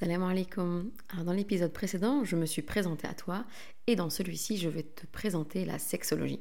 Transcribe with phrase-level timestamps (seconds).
[0.00, 0.92] Salam alaikum.
[1.08, 3.44] Alors dans l'épisode précédent, je me suis présentée à toi
[3.88, 6.38] et dans celui-ci, je vais te présenter la sexologie.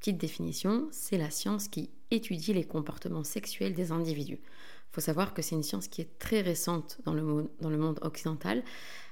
[0.00, 4.40] Petite définition, c'est la science qui étudie les comportements sexuels des individus.
[4.40, 8.64] Il faut savoir que c'est une science qui est très récente dans le, monde, occidental.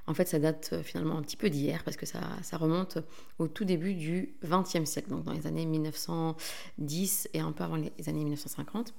[0.08, 2.98] En fait, ça date euh, finalement un petit peu d'hier parce que ça, ça, remonte
[3.38, 7.76] au tout début du XXe siècle, donc dans les années 1910 et un peu avant
[7.76, 8.94] les années 1950.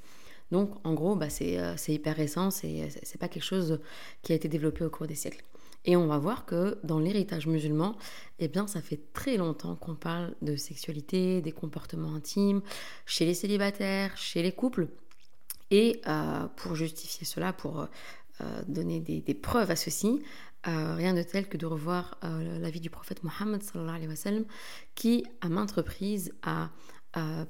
[0.51, 3.79] Donc en gros, bah, euh, c'est hyper récent, c'est pas quelque chose
[4.21, 5.43] qui a été développé au cours des siècles.
[5.85, 7.95] Et on va voir que dans l'héritage musulman,
[8.39, 12.61] eh bien, ça fait très longtemps qu'on parle de sexualité, des comportements intimes,
[13.05, 14.87] chez les célibataires, chez les couples.
[15.71, 17.87] Et euh, pour justifier cela, pour
[18.41, 20.21] euh, donner des, preuves à ceci,
[20.65, 23.61] rien de tel que de revoir la vie du prophète Mohammed
[24.95, 26.69] qui à maintes reprises a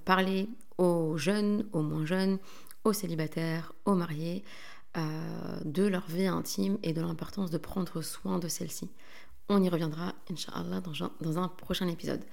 [0.06, 2.38] parlé aux jeunes, aux moins jeunes,
[2.88, 4.44] aux célibataires, aux mariés,
[4.98, 8.90] euh, de leur vie intime et de l'importance de prendre soin de celle-ci.
[9.50, 12.24] On y reviendra, Inch'Allah, dans, un prochain épisode.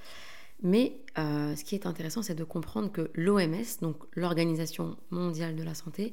[0.62, 5.62] Mais euh, ce qui est intéressant, c'est de comprendre que l'OMS, donc l'Organisation mondiale de
[5.62, 6.12] la santé,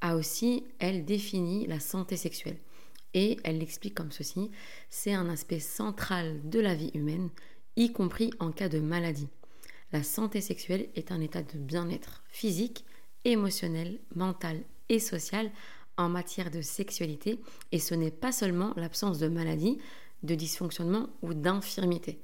[0.00, 2.58] a aussi, elle, défini la santé sexuelle.
[3.14, 4.50] Et elle l'explique comme ceci,
[4.88, 7.28] c'est un aspect central de la vie humaine,
[7.76, 9.28] y compris en cas de maladie.
[9.92, 12.86] La santé sexuelle est un état de bien-être physique,
[13.24, 15.50] émotionnel, mental et social
[15.96, 19.78] en matière de sexualité et ce n'est pas seulement l'absence de maladie,
[20.22, 22.20] de dysfonctionnement ou d'infirmité.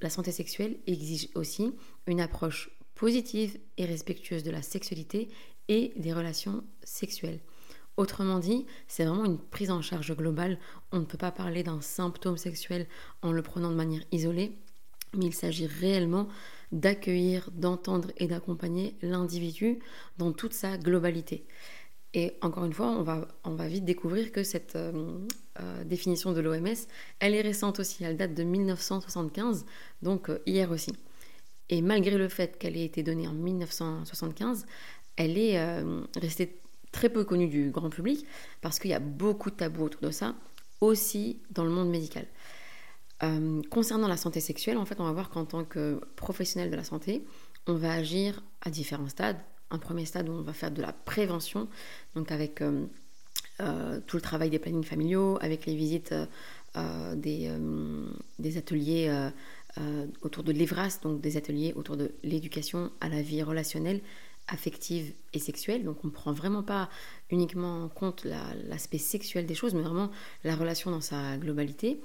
[0.00, 1.72] La santé sexuelle exige aussi
[2.06, 5.28] une approche positive et respectueuse de la sexualité
[5.68, 7.40] et des relations sexuelles.
[7.96, 10.58] Autrement dit, c'est vraiment une prise en charge globale.
[10.92, 12.86] On ne peut pas parler d'un symptôme sexuel
[13.22, 14.52] en le prenant de manière isolée,
[15.14, 16.28] mais il s'agit réellement
[16.72, 19.78] d'accueillir, d'entendre et d'accompagner l'individu
[20.18, 21.46] dans toute sa globalité.
[22.14, 23.04] Et encore une fois,
[23.44, 25.18] on va, vite découvrir que cette euh,
[25.60, 26.74] euh, définition de l'OMS,
[27.20, 29.66] elle est récente aussi, elle date de 1975,
[30.02, 30.92] donc euh, hier aussi.
[31.68, 34.64] Et malgré le fait qu'elle ait été donnée en 1975,
[35.16, 35.60] elle est
[36.16, 36.60] restée
[36.92, 38.24] très peu connue du grand public
[38.62, 40.34] parce qu'il y a beaucoup de tabous autour de ça,
[40.80, 42.24] aussi dans le monde médical.
[43.22, 46.76] Euh, concernant la santé sexuelle, en fait, on va voir qu'en tant que professionnel de
[46.76, 47.24] la santé,
[47.66, 49.38] on va agir à différents stades.
[49.70, 51.68] Un premier stade où on va faire de la prévention,
[52.14, 52.86] donc avec euh,
[53.60, 56.14] euh, tout le travail des plannings familiaux, avec les visites
[57.16, 57.50] des,
[58.56, 59.30] ateliers
[60.22, 64.00] autour de l'EVRAS, donc des ateliers autour de l'éducation à la vie relationnelle,
[64.46, 65.84] affective et sexuelle.
[65.84, 66.88] Donc on ne prend vraiment pas
[67.30, 68.24] uniquement en compte
[68.68, 70.10] l'aspect sexuel des choses, mais vraiment
[70.44, 72.00] la relation dans sa globalité.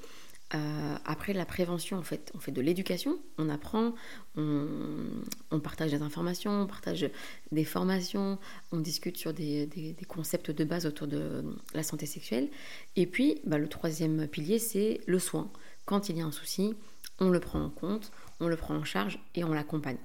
[0.55, 3.93] Euh, après la prévention, en fait, on fait de l'éducation, on apprend,
[4.37, 7.09] on, partage des informations, on partage
[7.51, 8.37] des formations,
[8.71, 11.43] on discute sur des, concepts de base autour de
[11.73, 12.49] la santé sexuelle.
[12.95, 15.51] Et puis, bah, le troisième pilier, c'est le soin.
[15.85, 16.75] Quand il y a un souci,
[17.19, 19.97] on le prend en compte, on le prend en charge et on l'accompagne.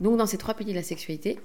[0.00, 1.38] Donc, dans ces trois piliers de la sexualité,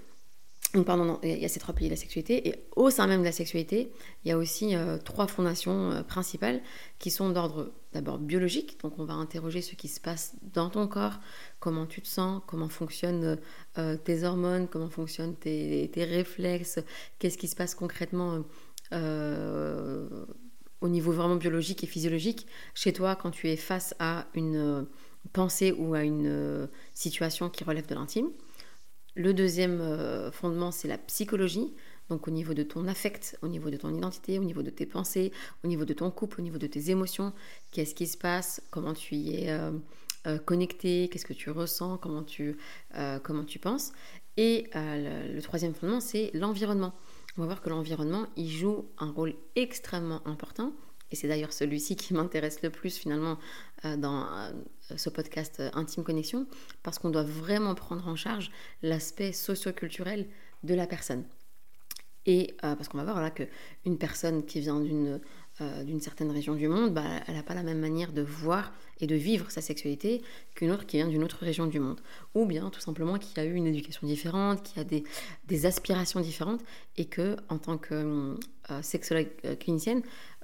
[0.85, 2.47] pardon, il y a ces trois piliers de la sexualité.
[2.47, 3.91] Et au sein même de la sexualité,
[4.23, 6.61] il y a aussi euh, trois fondations euh, principales
[6.99, 8.79] qui sont d'ordre d'abord biologique.
[8.81, 11.19] Donc on va interroger ce qui se passe dans ton corps,
[11.59, 13.37] comment tu te sens, comment fonctionnent
[13.77, 16.79] euh, tes hormones, comment fonctionnent tes, tes réflexes,
[17.19, 18.43] qu'est-ce qui se passe concrètement
[20.79, 24.87] au niveau vraiment biologique et physiologique chez toi quand tu es face à une
[25.33, 28.29] pensée ou à une situation qui relève de l'intime.
[29.17, 31.73] Le deuxième euh, fondement, c'est la psychologie.
[32.09, 34.85] Donc au niveau de ton affect, au niveau de ton identité, au niveau de tes
[34.85, 35.31] pensées,
[35.63, 37.33] au niveau de ton couple, au niveau de tes émotions,
[37.71, 39.71] qu'est-ce qui se passe, comment tu y es euh,
[40.27, 42.55] euh, connecté, qu'est-ce que tu ressens, comment tu,
[43.59, 43.91] penses?
[44.37, 46.93] Et le, le, troisième fondement, c'est l'environnement.
[47.37, 50.73] On va voir que l'environnement, il joue un rôle extrêmement important
[51.09, 53.39] et c'est d'ailleurs celui-ci qui m'intéresse le plus finalement
[53.83, 54.27] dans
[54.95, 56.47] ce podcast euh, Intime Connexion,
[56.83, 58.51] parce qu'on doit vraiment prendre en charge
[58.81, 60.27] l'aspect socio-culturel
[60.63, 61.23] de la personne.
[62.29, 65.21] Et parce qu'on va voir là qu'une personne qui vient d'une
[65.85, 69.07] d'une certaine région du monde, bah, elle n'a pas la même manière de voir et
[69.07, 70.21] de vivre sa sexualité
[70.53, 71.99] qu'une autre qui vient d'une autre région du monde.
[72.35, 75.03] Ou bien tout simplement qui a eu une éducation différente, qui a des,
[75.47, 76.61] des aspirations différentes
[76.97, 78.35] et que en tant que
[78.81, 79.29] sexologue
[79.59, 80.03] clinicienne,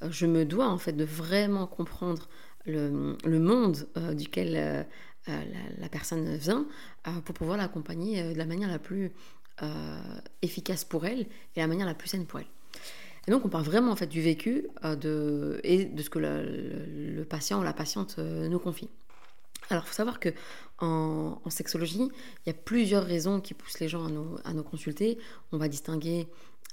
[0.09, 2.27] je me dois en fait de vraiment comprendre
[2.65, 4.85] le, monde duquel
[5.27, 6.65] la, personne vient
[7.25, 9.11] pour pouvoir l'accompagner de la manière la plus
[10.41, 11.21] efficace pour elle
[11.55, 12.47] et la manière la plus saine pour elle.
[13.27, 17.23] Et donc on parle vraiment en fait du vécu de, et de ce que le,
[17.23, 18.89] patient ou la patiente nous confie.
[19.69, 20.29] Alors, il faut savoir que
[20.79, 22.01] en, sexologie,
[22.45, 25.17] il y a plusieurs raisons qui poussent les gens à nous, à nous consulter.
[25.51, 26.27] On va distinguer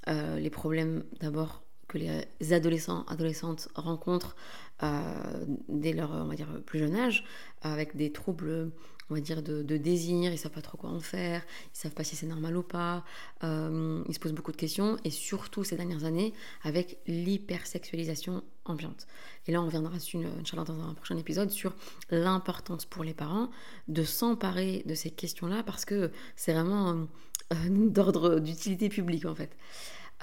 [0.07, 4.35] euh, les problèmes d'abord que les adolescents, adolescentes rencontrent
[4.81, 7.25] euh, dès leur, on va dire, plus jeune âge,
[7.61, 8.71] avec des troubles
[9.11, 11.43] on va dire, de, désir, ils savent pas trop quoi en faire,
[11.75, 13.03] ils savent pas si c'est normal ou pas,
[13.43, 16.33] euh, ils se posent beaucoup de questions, et surtout ces dernières années,
[16.63, 19.07] avec l'hypersexualisation ambiante.
[19.47, 20.21] Et là, on reviendra sur,
[20.55, 21.75] dans un prochain épisode sur
[22.09, 23.51] l'importance pour les parents
[23.89, 27.07] de s'emparer de ces questions-là, parce que c'est vraiment
[27.51, 29.57] euh, d'ordre d'utilité publique, en fait.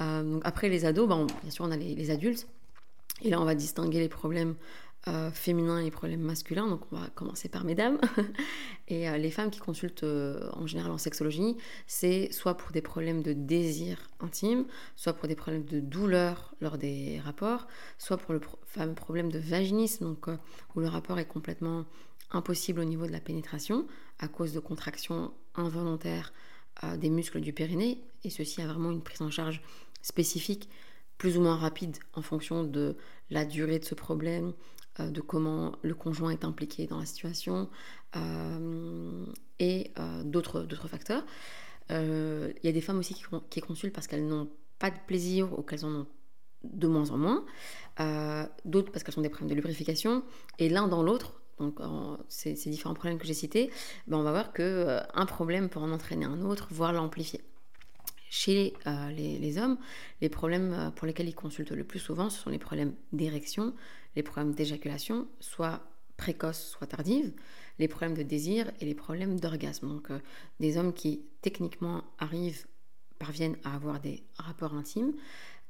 [0.00, 2.46] Euh, donc après les ados, ben, bien sûr, on a les adultes,
[3.22, 4.54] et là, on va distinguer les problèmes
[5.06, 6.68] euh, féminins et les problèmes masculins.
[6.68, 7.98] Donc on va commencer par mesdames.
[8.88, 11.56] et euh, les femmes qui consultent en général en sexologie,
[11.86, 14.66] c'est soit pour des problèmes de désir intime,
[14.96, 17.66] soit pour des problèmes de douleur lors des rapports,
[17.98, 20.26] soit pour le fameux problème de vaginisme, donc
[20.74, 21.84] où le rapport est complètement
[22.30, 23.86] impossible au niveau de la pénétration
[24.18, 26.32] à cause de contractions involontaires
[26.98, 28.02] des muscles du périnée.
[28.24, 29.62] Et ceci a vraiment une prise en charge
[30.02, 30.68] spécifique
[31.18, 32.96] plus ou moins rapide en fonction de
[33.30, 34.52] la durée de ce problème,
[35.00, 37.68] euh, de comment le conjoint est impliqué dans la situation
[38.16, 39.26] euh,
[39.58, 41.24] et euh, d'autres facteurs.
[41.90, 43.14] Il y a des femmes aussi
[43.48, 46.06] qui, consultent parce qu'elles n'ont pas de plaisir ou qu'elles en ont
[46.64, 47.44] de moins en moins,
[48.66, 50.22] d'autres parce qu'elles ont des problèmes de lubrification,
[50.58, 51.80] et l'un dans l'autre, donc
[52.28, 53.70] ces, différents problèmes que j'ai cités,
[54.06, 57.40] ben on va voir que un problème peut en entraîner un autre, voire l'amplifier.
[58.30, 58.74] Chez
[59.14, 59.78] les, les, hommes,
[60.20, 63.74] les problèmes pour lesquels ils consultent le plus souvent, ce sont les problèmes d'érection,
[64.16, 65.88] les problèmes d'éjaculation, soit
[66.18, 67.32] précoces, soit tardives,
[67.78, 69.88] les problèmes de désir et les problèmes d'orgasme.
[69.88, 70.18] Donc euh,
[70.60, 72.66] des hommes qui techniquement arrivent,
[73.18, 75.14] parviennent à avoir des rapports intimes,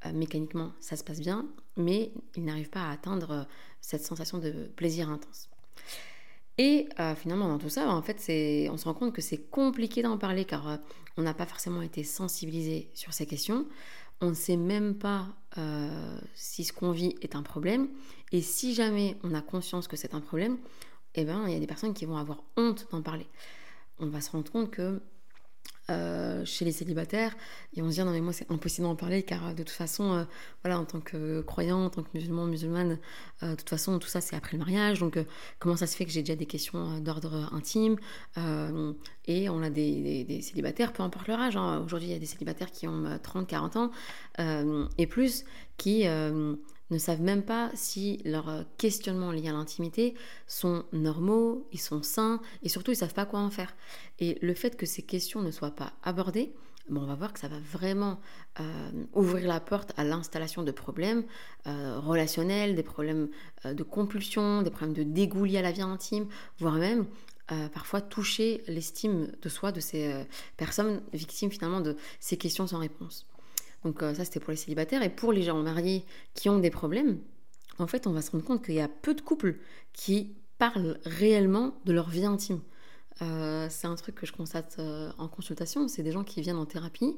[0.06, 1.46] euh, mécaniquement ça se passe bien,
[1.76, 3.44] mais ils n'arrivent pas à atteindre euh,
[3.80, 5.48] cette sensation de plaisir intense.
[6.58, 8.16] Et finalement, dans tout ça, en fait,
[8.70, 10.78] on se rend compte que c'est compliqué d'en parler car
[11.16, 13.66] on n'a pas forcément été sensibilisé sur ces questions.
[14.20, 15.28] On ne sait même pas
[16.34, 17.88] si ce qu'on vit est un problème.
[18.32, 20.58] Et si jamais on a conscience que c'est un problème,
[21.14, 23.28] eh ben, il y a des personnes qui vont avoir honte d'en parler.
[24.00, 25.00] On va se rendre compte que
[25.90, 27.34] euh, chez les célibataires,
[27.72, 29.70] ils vont se dire non mais moi c'est impossible d'en parler car euh, de toute
[29.70, 30.24] façon, euh,
[30.62, 32.98] voilà, en tant que croyant, en tant que musulman, musulmane,
[33.40, 35.18] de toute façon tout ça c'est après le mariage, donc
[35.58, 37.96] comment ça se fait que j'ai déjà des questions d'ordre intime
[39.26, 41.82] et on a des, célibataires, peu importe leur âge, hein.
[41.84, 43.90] aujourd'hui il y a des célibataires qui ont 30, 40 ans
[44.98, 45.44] et plus
[45.76, 46.04] qui
[46.90, 50.14] ne savent même pas si leurs euh, questionnements liés à l'intimité
[50.46, 53.74] sont normaux, ils sont sains, et surtout ils savent pas quoi en faire.
[54.18, 56.52] Et le fait que ces questions ne soient pas abordées,
[56.90, 58.18] on va voir que ça va vraiment
[58.60, 61.24] euh, ouvrir la porte à l'installation de problèmes
[61.66, 63.28] euh, relationnels, des problèmes
[63.64, 66.26] de compulsion, des problèmes de dégoût liés à la vie intime,
[66.58, 67.06] voire même
[67.72, 70.26] parfois toucher l'estime de soi de ces
[70.58, 73.26] personnes victimes finalement de ces questions sans réponse.
[73.84, 75.02] Donc euh, ça, c'était pour les célibataires.
[75.02, 76.04] Et pour les gens mariés
[76.34, 77.18] qui ont des problèmes,
[77.78, 79.56] en fait, on va se rendre compte qu'il y a peu de couples
[79.92, 82.60] qui parlent réellement de leur vie intime.
[83.22, 86.56] Euh, c'est un truc que je constate euh, en consultation, c'est des gens qui viennent
[86.56, 87.16] en thérapie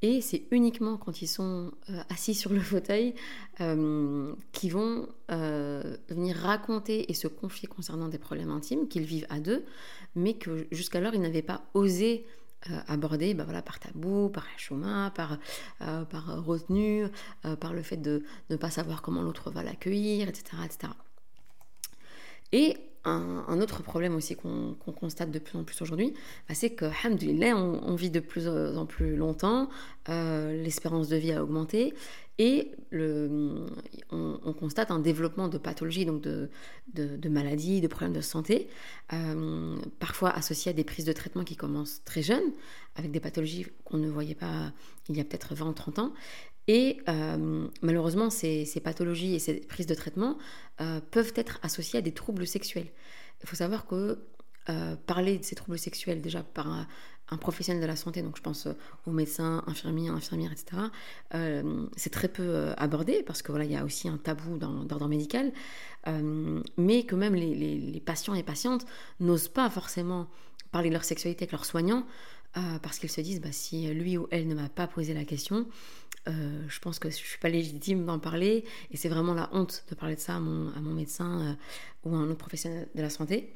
[0.00, 1.70] et c'est uniquement quand ils sont
[2.10, 3.14] assis sur le fauteuil
[3.56, 9.64] qu'ils vont venir raconter et se confier concernant des problèmes intimes qu'ils vivent à deux,
[10.14, 12.26] mais que jusqu'alors ils n'avaient pas osé
[12.88, 15.38] abordé bah par tabou, par chemin, par,
[15.82, 17.06] euh, par retenue,
[17.44, 20.92] euh, par le fait de ne pas savoir comment l'autre va l'accueillir, etc., etc.
[22.52, 26.14] Et un, autre problème aussi qu'on constate de plus en plus aujourd'hui,
[26.48, 29.68] bah, c'est que, alhamdoulilah, on, on, vit de plus en plus longtemps,
[30.08, 31.94] l'espérance de vie a augmenté,
[32.38, 32.72] et
[34.10, 38.68] on, constate un développement de pathologies, donc de, maladies, de problèmes de santé,
[39.12, 42.52] euh, parfois associés à des prises de traitement qui commencent très jeunes,
[42.96, 44.72] avec des pathologies qu'on ne voyait pas
[45.08, 46.12] il y a peut-être 20 ou 30 ans.
[46.66, 50.38] Et euh, malheureusement, ces, pathologies et ces prises de traitement
[50.80, 52.88] euh, peuvent être associées à des troubles sexuels.
[53.42, 54.18] Il faut savoir que
[55.06, 58.66] parler de ces troubles sexuels déjà par un, professionnel de la santé, donc je pense
[58.66, 58.72] euh,
[59.06, 60.82] aux médecins, infirmiers, infirmières, etc.,
[61.34, 64.56] euh, c'est très peu euh, abordé parce que voilà, il y a aussi un tabou
[64.58, 65.52] d'ordre médical,
[66.76, 68.86] mais que même les, patients et patientes
[69.20, 70.28] n'osent pas forcément
[70.70, 72.04] parler de leur sexualité avec leurs soignants
[72.82, 75.66] parce qu'ils se disent bah, si lui ou elle ne m'a pas posé la question,
[76.26, 79.94] je pense que je suis pas légitime d'en parler et c'est vraiment la honte de
[79.94, 81.56] parler de ça à mon, à mon médecin
[82.04, 83.52] ou à un autre professionnel de la santé.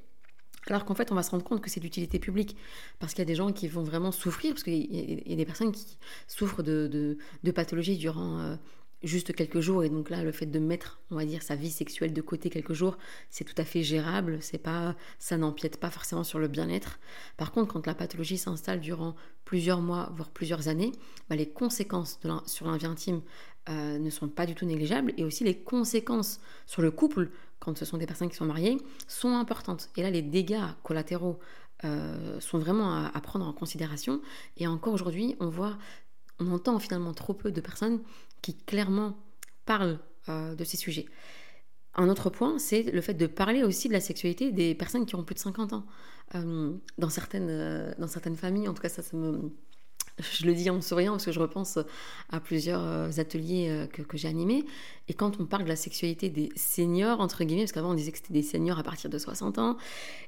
[0.66, 2.56] Alors qu'en fait, on va se rendre compte que c'est d'utilité publique.
[2.98, 5.44] Parce qu'il y a des gens qui vont vraiment souffrir, parce qu'il y, a des
[5.46, 5.96] personnes qui
[6.26, 8.58] souffrent de, de, pathologies durant
[9.02, 11.70] juste quelques jours et donc là le fait de mettre on va dire sa vie
[11.70, 12.98] sexuelle de côté quelques jours
[13.30, 16.98] c'est tout à fait gérable c'est pas ça n'empiète pas forcément sur le bien-être.
[17.36, 19.14] Par contre quand la pathologie s'installe durant
[19.44, 20.92] plusieurs mois voire plusieurs années
[21.30, 23.22] bah, les conséquences sur la intime
[23.68, 27.76] euh, ne sont pas du tout négligeables et aussi les conséquences sur le couple quand
[27.78, 29.90] ce sont des personnes qui sont mariées sont importantes.
[29.96, 31.38] Et là les dégâts collatéraux
[31.84, 34.20] euh, sont vraiment à, à, prendre en considération.
[34.56, 35.78] Et encore aujourd'hui on voit
[36.40, 38.00] on entend finalement trop peu de personnes
[38.42, 39.16] qui clairement
[39.64, 41.06] parlent euh, de ces sujets.
[41.94, 45.14] Un autre point, c'est le fait de parler aussi de la sexualité des personnes qui
[45.14, 45.86] ont plus de 50 ans.
[46.34, 49.50] Euh, dans, certaines, euh, dans certaines familles, en tout cas ça me,
[50.20, 51.78] je le dis en souriant parce que je repense
[52.30, 54.64] à plusieurs euh, ateliers euh, que, j'ai animés.
[55.08, 58.12] Et quand on parle de la sexualité des seniors, entre guillemets, parce qu'avant on disait
[58.12, 59.76] que c'était des seniors à partir de 60 ans,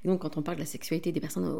[0.04, 1.52] et donc quand on parle de la sexualité des personnes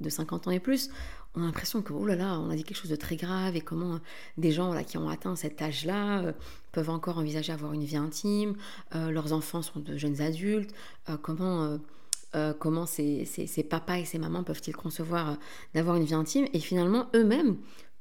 [0.00, 0.90] de 50 ans et plus,
[1.34, 3.56] on a l'impression que, oh là là, on a dit quelque chose de très grave,
[3.56, 3.98] et comment euh,
[4.36, 6.34] des gens qui ont atteint cet âge-là
[6.72, 8.54] peuvent encore envisager avoir une vie intime,
[8.92, 10.74] leurs enfants sont de jeunes adultes,
[11.22, 11.78] comment...
[12.58, 13.26] comment ces,
[13.68, 15.38] papas et ces mamans peuvent-ils concevoir
[15.74, 17.56] d'avoir une vie intime et finalement eux-mêmes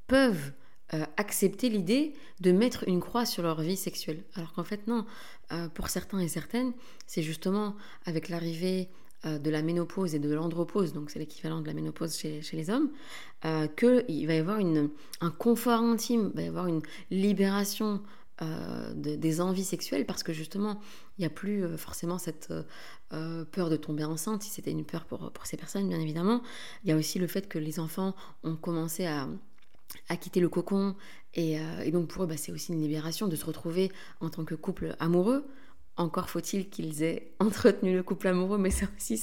[0.07, 0.51] peuvent
[0.93, 4.23] euh, accepter l'idée de mettre une croix sur leur vie sexuelle.
[4.35, 5.05] Alors qu'en fait, non.
[5.51, 6.71] Euh, pour certains et certaines,
[7.07, 8.87] c'est justement avec l'arrivée
[9.25, 12.69] euh, de la ménopause et de l'andropause, donc c'est l'équivalent de la ménopause chez, les
[12.69, 12.89] hommes,
[13.75, 16.81] qu'il va y avoir un confort intime, il va y avoir une
[17.11, 18.01] libération
[18.95, 20.79] des envies sexuelles parce que justement,
[21.17, 22.53] il n'y a plus forcément cette
[23.09, 26.41] peur de tomber enceinte, si c'était une peur pour, pour ces personnes, bien évidemment.
[26.83, 29.27] Il y a aussi le fait que les enfants ont commencé à
[30.17, 30.95] quitter le cocon.
[31.33, 34.45] Et, euh, donc pour eux, bah, c'est aussi une libération de se retrouver en tant
[34.45, 35.45] que couple amoureux.
[35.97, 39.17] Encore faut-il qu'ils aient entretenu le couple amoureux, mais ça aussi,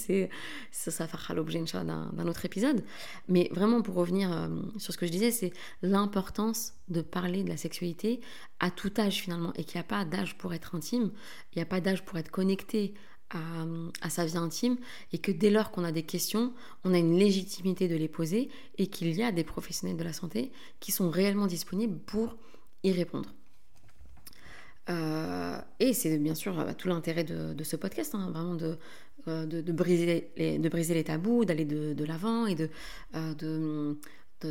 [0.73, 2.85] ça, ça fera l'objet d'un, d'un autre épisode.
[3.29, 5.53] Mais vraiment, pour revenir euh, sur ce que je disais, c'est
[5.83, 8.21] l'importance de parler de la sexualité
[8.61, 11.11] à tout âge finalement, et qu'il n'y a pas d'âge pour être intime,
[11.53, 12.95] il n'y a pas d'âge pour être connecté
[13.31, 14.77] à, sa vie intime
[15.13, 16.53] et que dès lors qu'on a des questions,
[16.85, 20.13] on a une légitimité de les poser et qu'il y a des professionnels de la
[20.13, 22.37] santé qui sont réellement disponibles pour
[22.83, 23.35] y répondre.
[24.91, 28.77] Euh, et c'est bien sûr euh, tout l'intérêt de, ce podcast, hein, vraiment de,
[29.29, 32.69] euh, de, briser les, de briser les tabous, d'aller de, l'avant et de,
[33.15, 33.97] de,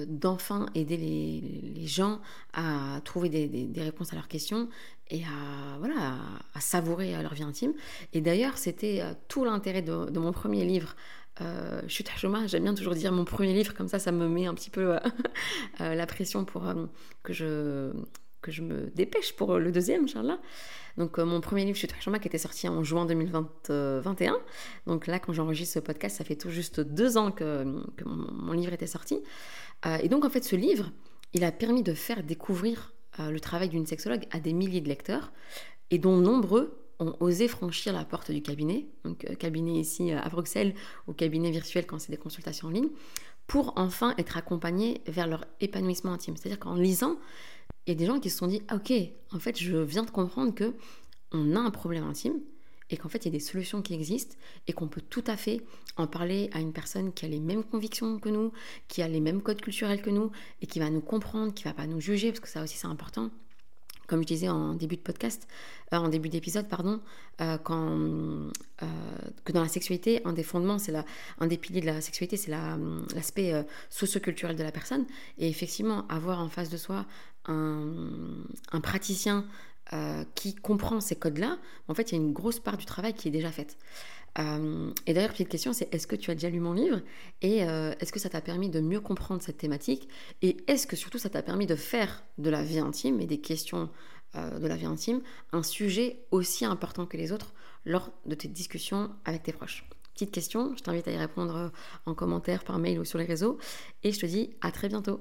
[0.06, 2.20] d'enfin aider les, gens
[2.54, 4.70] à trouver des, réponses à leurs questions
[5.10, 6.18] et à, voilà,
[6.54, 7.74] à, savourer leur vie intime.
[8.14, 10.96] Et d'ailleurs, c'était euh, tout l'intérêt de, mon premier livre.
[11.42, 14.28] Euh, Chute à chômage, j'aime bien toujours dire mon premier livre, comme ça, ça me
[14.28, 15.00] met un petit peu euh,
[15.82, 16.64] euh, la pression pour
[17.24, 17.92] que, je,
[18.44, 20.40] que je me dépêche pour le deuxième, Inch'Allah.
[20.98, 24.38] Donc mon premier livre, à chômage, qui était sorti en juin 2021.
[24.86, 27.64] Donc là, quand j'enregistre ce podcast, ça fait tout juste deux ans que,
[28.06, 29.20] mon, livre était sorti.
[29.86, 30.92] Euh, et donc en fait ce livre,
[31.34, 34.88] il a permis de faire découvrir euh, le travail d'une sexologue à des milliers de
[34.88, 35.32] lecteurs
[35.90, 40.30] et dont nombreux ont osé franchir la porte du cabinet, donc euh, cabinet ici à
[40.30, 40.76] Bruxelles
[41.08, 42.90] ou cabinet virtuel quand c'est des consultations en ligne,
[43.48, 46.38] pour enfin être accompagnés vers leur épanouissement intime.
[46.38, 47.18] C'est-à-dire qu'en lisant,
[47.86, 48.94] il y a des gens qui se sont dit ah, ok,
[49.32, 50.74] en fait je viens de comprendre que
[51.32, 52.40] on a un problème intime,
[52.90, 54.36] et qu'en fait il y a des solutions qui existent
[54.68, 55.62] et qu'on peut tout à fait
[55.98, 58.52] en parler à une personne qui a les mêmes convictions que nous,
[58.88, 61.74] qui a les mêmes codes culturels que nous et qui va nous comprendre, qui va
[61.74, 63.32] pas nous juger parce que ça aussi c'est important.
[64.14, 65.48] Comme je disais en début de podcast,
[65.92, 67.02] euh, en début d'épisode, pardon,
[67.42, 68.86] euh, euh,
[69.44, 71.04] que dans la sexualité, un des fondements, c'est la,
[71.40, 75.08] un des piliers de la sexualité, c'est l'aspect socio-culturel de la personne.
[75.40, 77.08] Et effectivement, avoir en face de soi
[77.48, 79.48] un praticien
[79.92, 81.60] euh, qui comprend ces codes-là,
[81.90, 83.78] en fait, il y a une grosse part du travail qui est déjà faite.
[84.40, 87.02] Euh, et d'ailleurs, petite question, c'est est-ce que tu as déjà lu mon livre
[87.42, 90.08] Et euh, est-ce que ça t'a permis de mieux comprendre cette thématique
[90.42, 93.40] Et est-ce que surtout ça t'a permis de faire de la vie intime et des
[93.40, 93.90] questions
[94.36, 95.22] de la vie intime
[95.52, 97.54] un sujet aussi important que les autres
[97.86, 99.88] lors de tes discussions avec tes proches?
[100.14, 101.72] Petite question, je t'invite à y répondre
[102.08, 103.60] en commentaire, par mail ou sur les réseaux.
[104.02, 105.20] Et je te dis à très bientôt.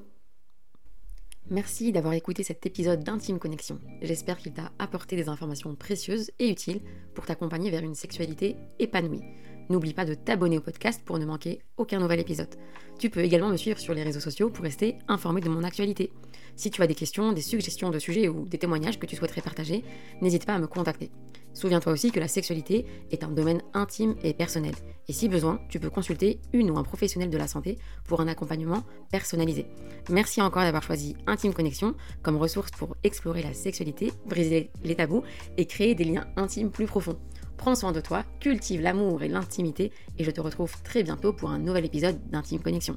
[1.51, 3.79] Merci d'avoir écouté cet épisode d'Intime Connexion.
[4.01, 6.81] J'espère qu'il t'a apporté des informations précieuses et utiles
[7.15, 9.23] pour t'accompagner vers une sexualité épanouie.
[9.69, 12.55] N'oublie pas de t'abonner au podcast pour ne manquer aucun nouvel épisode.
[12.99, 16.13] Tu peux également me suivre sur les réseaux sociaux pour rester informé de mon actualité.
[16.57, 19.43] Si tu as des questions, des suggestions de sujets ou des témoignages que tu souhaiterais
[19.43, 19.85] partager,
[20.21, 21.11] n'hésite pas à me contacter.
[21.55, 24.75] Souviens-toi aussi que la sexualité est un domaine intime et personnel.
[25.09, 28.29] Et si besoin, tu peux consulter une ou un professionnel de la santé pour un
[28.29, 29.67] accompagnement personnalisé.
[30.09, 35.23] Merci encore d'avoir choisi Intime Connexion comme ressource pour explorer la sexualité, briser les tabous
[35.57, 37.19] et créer des liens intimes plus profonds.
[37.57, 41.51] Prends soin de toi, cultive l'amour et l'intimité et je te retrouve très bientôt pour
[41.51, 42.97] un nouvel épisode d'Intime Connexion.